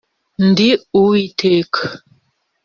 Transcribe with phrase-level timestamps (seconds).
[0.47, 0.69] ndi
[0.99, 1.81] uwiteka